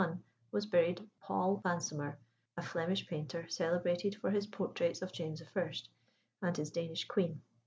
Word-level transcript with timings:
Near 0.01 0.07
him, 0.09 0.13
in 0.51 0.59
1621, 0.59 0.59
was 0.59 0.65
buried 0.65 1.09
Paul 1.21 1.61
Vansomer, 1.63 2.17
a 2.57 2.63
Flemish 2.63 3.05
painter, 3.05 3.47
celebrated 3.47 4.15
for 4.15 4.31
his 4.31 4.47
portraits 4.47 5.03
of 5.03 5.11
James 5.11 5.43
I. 5.55 5.67
and 6.41 6.57
his 6.57 6.71
Danish 6.71 7.07
queen. 7.07 7.43